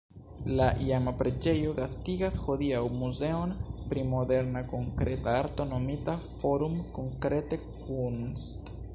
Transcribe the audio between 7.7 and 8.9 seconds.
Kunst".